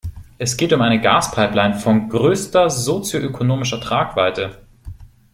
Es 0.39 0.57
geht 0.57 0.73
um 0.73 0.81
eine 0.81 0.99
Gaspipeline 0.99 1.77
von 1.77 2.09
größter 2.09 2.71
sozioökonomischer 2.71 3.79
Tragweite. 3.79 4.65